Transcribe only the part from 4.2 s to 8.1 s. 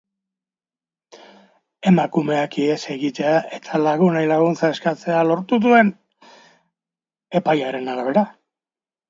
laguntza eskatzea lortu zuen, epaiaren